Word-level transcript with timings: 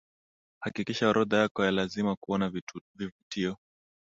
hakikisha 0.59 1.09
orodha 1.09 1.37
yako 1.37 1.65
ya 1.65 1.71
lazima 1.71 2.15
kuona 2.15 2.51
vivutio 2.97 3.57